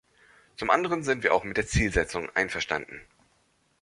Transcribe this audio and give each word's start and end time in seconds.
Zum 0.57 0.71
anderen 0.71 1.03
sind 1.03 1.21
wir 1.21 1.31
auch 1.31 1.43
mit 1.43 1.57
der 1.57 1.67
Zielsetzung 1.67 2.27
einverstanden. 2.33 3.01